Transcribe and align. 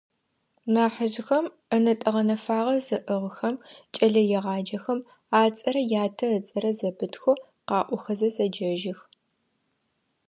Нахьыжъхэм, 0.73 1.45
ӏэнэтӏэ 1.69 2.09
гъэнэфагъэ 2.13 2.75
зыӏыгъхэм, 2.85 3.55
кӏэлэегъаджэхэм 3.95 4.99
ацӏэрэ 5.41 5.81
ятэ 6.03 6.25
ыцӏэрэ 6.37 6.71
зэпытхэу 6.77 7.41
къаӏохэзэ 7.67 8.27
зэджэжьых. 8.35 8.99